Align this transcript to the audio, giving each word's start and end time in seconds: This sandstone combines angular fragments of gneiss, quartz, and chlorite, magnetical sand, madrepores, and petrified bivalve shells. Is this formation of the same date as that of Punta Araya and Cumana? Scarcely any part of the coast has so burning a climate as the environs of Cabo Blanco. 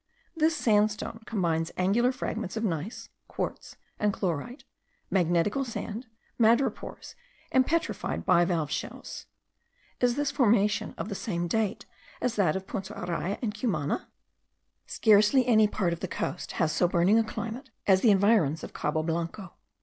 This 0.35 0.57
sandstone 0.57 1.19
combines 1.27 1.71
angular 1.77 2.11
fragments 2.11 2.57
of 2.57 2.63
gneiss, 2.63 3.09
quartz, 3.27 3.75
and 3.99 4.11
chlorite, 4.11 4.63
magnetical 5.11 5.63
sand, 5.63 6.07
madrepores, 6.39 7.13
and 7.51 7.67
petrified 7.67 8.25
bivalve 8.25 8.71
shells. 8.71 9.27
Is 9.99 10.15
this 10.15 10.31
formation 10.31 10.95
of 10.97 11.07
the 11.09 11.13
same 11.13 11.47
date 11.47 11.85
as 12.19 12.35
that 12.35 12.55
of 12.55 12.65
Punta 12.65 12.95
Araya 12.95 13.37
and 13.43 13.53
Cumana? 13.53 14.07
Scarcely 14.87 15.45
any 15.45 15.67
part 15.67 15.93
of 15.93 15.99
the 15.99 16.07
coast 16.07 16.53
has 16.53 16.71
so 16.71 16.87
burning 16.87 17.19
a 17.19 17.23
climate 17.23 17.69
as 17.85 18.01
the 18.01 18.09
environs 18.09 18.63
of 18.63 18.73
Cabo 18.73 19.03
Blanco. 19.03 19.53